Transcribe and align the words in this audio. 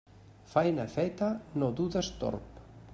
Faena 0.53 0.85
feta 0.95 1.29
no 1.63 1.71
du 1.81 1.89
destorb. 1.99 2.67